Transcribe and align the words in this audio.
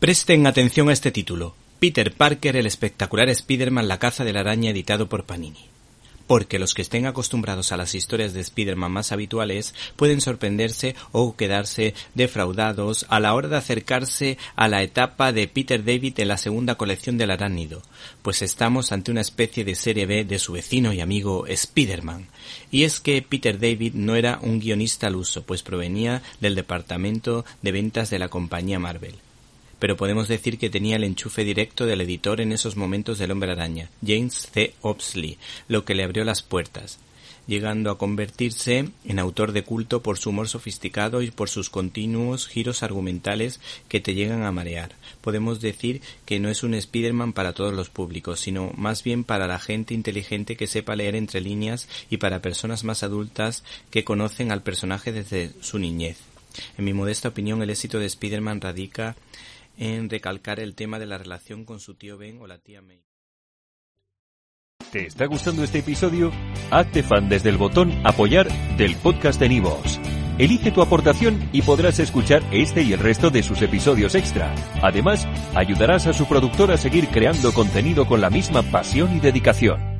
Presten 0.00 0.46
atención 0.46 0.88
a 0.88 0.92
este 0.92 1.10
título. 1.10 1.56
Peter 1.80 2.12
Parker, 2.12 2.54
el 2.54 2.66
espectacular 2.66 3.28
Spider-Man, 3.30 3.88
la 3.88 3.98
caza 3.98 4.22
de 4.22 4.32
la 4.32 4.40
araña 4.40 4.70
editado 4.70 5.08
por 5.08 5.24
Panini 5.24 5.66
porque 6.28 6.58
los 6.58 6.74
que 6.74 6.82
estén 6.82 7.06
acostumbrados 7.06 7.72
a 7.72 7.78
las 7.78 7.94
historias 7.94 8.34
de 8.34 8.42
Spider-Man 8.42 8.92
más 8.92 9.12
habituales 9.12 9.74
pueden 9.96 10.20
sorprenderse 10.20 10.94
o 11.10 11.34
quedarse 11.34 11.94
defraudados 12.14 13.06
a 13.08 13.18
la 13.18 13.34
hora 13.34 13.48
de 13.48 13.56
acercarse 13.56 14.36
a 14.54 14.68
la 14.68 14.82
etapa 14.82 15.32
de 15.32 15.48
Peter 15.48 15.82
David 15.82 16.20
en 16.20 16.28
la 16.28 16.36
segunda 16.36 16.74
colección 16.74 17.16
del 17.16 17.30
arácnido, 17.30 17.82
pues 18.20 18.42
estamos 18.42 18.92
ante 18.92 19.10
una 19.10 19.22
especie 19.22 19.64
de 19.64 19.74
serie 19.74 20.04
B 20.04 20.26
de 20.26 20.38
su 20.38 20.52
vecino 20.52 20.92
y 20.92 21.00
amigo 21.00 21.46
Spider-Man. 21.46 22.26
Y 22.70 22.82
es 22.82 23.00
que 23.00 23.22
Peter 23.22 23.58
David 23.58 23.94
no 23.94 24.14
era 24.14 24.38
un 24.42 24.60
guionista 24.60 25.06
al 25.06 25.16
uso, 25.16 25.44
pues 25.44 25.62
provenía 25.62 26.22
del 26.40 26.54
departamento 26.54 27.46
de 27.62 27.72
ventas 27.72 28.10
de 28.10 28.18
la 28.18 28.28
compañía 28.28 28.78
Marvel 28.78 29.14
pero 29.78 29.96
podemos 29.96 30.28
decir 30.28 30.58
que 30.58 30.70
tenía 30.70 30.96
el 30.96 31.04
enchufe 31.04 31.44
directo 31.44 31.86
del 31.86 32.00
editor 32.00 32.40
en 32.40 32.52
esos 32.52 32.76
momentos 32.76 33.18
del 33.18 33.30
hombre 33.30 33.52
araña, 33.52 33.90
James 34.04 34.48
C. 34.52 34.74
Opsley, 34.80 35.38
lo 35.68 35.84
que 35.84 35.94
le 35.94 36.04
abrió 36.04 36.24
las 36.24 36.42
puertas, 36.42 36.98
llegando 37.46 37.90
a 37.90 37.98
convertirse 37.98 38.90
en 39.04 39.18
autor 39.18 39.52
de 39.52 39.64
culto 39.64 40.02
por 40.02 40.18
su 40.18 40.30
humor 40.30 40.48
sofisticado 40.48 41.22
y 41.22 41.30
por 41.30 41.48
sus 41.48 41.70
continuos 41.70 42.46
giros 42.46 42.82
argumentales 42.82 43.60
que 43.88 44.00
te 44.00 44.14
llegan 44.14 44.44
a 44.44 44.52
marear. 44.52 44.90
Podemos 45.22 45.60
decir 45.60 46.02
que 46.26 46.40
no 46.40 46.50
es 46.50 46.62
un 46.62 46.74
Spider-Man 46.74 47.32
para 47.32 47.54
todos 47.54 47.72
los 47.72 47.88
públicos, 47.88 48.40
sino 48.40 48.72
más 48.76 49.02
bien 49.02 49.24
para 49.24 49.46
la 49.46 49.58
gente 49.58 49.94
inteligente 49.94 50.56
que 50.56 50.66
sepa 50.66 50.94
leer 50.94 51.16
entre 51.16 51.40
líneas 51.40 51.88
y 52.10 52.18
para 52.18 52.42
personas 52.42 52.84
más 52.84 53.02
adultas 53.02 53.64
que 53.90 54.04
conocen 54.04 54.52
al 54.52 54.62
personaje 54.62 55.10
desde 55.10 55.52
su 55.60 55.78
niñez. 55.78 56.18
En 56.76 56.84
mi 56.84 56.92
modesta 56.92 57.28
opinión, 57.28 57.62
el 57.62 57.70
éxito 57.70 57.98
de 57.98 58.06
Spider-Man 58.06 58.60
radica 58.60 59.16
en 59.78 60.10
recalcar 60.10 60.60
el 60.60 60.74
tema 60.74 60.98
de 60.98 61.06
la 61.06 61.18
relación 61.18 61.64
con 61.64 61.80
su 61.80 61.94
tío 61.94 62.18
Ben 62.18 62.40
o 62.40 62.46
la 62.46 62.58
tía 62.58 62.82
May. 62.82 63.02
¿Te 64.92 65.06
está 65.06 65.26
gustando 65.26 65.62
este 65.62 65.80
episodio? 65.80 66.32
Hazte 66.70 67.02
fan 67.02 67.28
desde 67.28 67.50
el 67.50 67.58
botón 67.58 67.92
Apoyar 68.04 68.48
del 68.76 68.96
podcast 68.96 69.38
de 69.38 69.48
Nivos. 69.48 70.00
Elige 70.38 70.70
tu 70.70 70.82
aportación 70.82 71.48
y 71.52 71.62
podrás 71.62 71.98
escuchar 71.98 72.42
este 72.52 72.82
y 72.82 72.92
el 72.92 73.00
resto 73.00 73.28
de 73.30 73.42
sus 73.42 73.60
episodios 73.60 74.14
extra. 74.14 74.54
Además, 74.82 75.26
ayudarás 75.54 76.06
a 76.06 76.12
su 76.12 76.26
productor 76.26 76.70
a 76.70 76.76
seguir 76.76 77.08
creando 77.08 77.52
contenido 77.52 78.06
con 78.06 78.20
la 78.20 78.30
misma 78.30 78.62
pasión 78.62 79.16
y 79.16 79.20
dedicación. 79.20 79.97